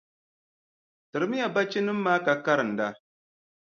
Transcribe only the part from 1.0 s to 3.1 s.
Tirimiya bachinima maa ka karinda.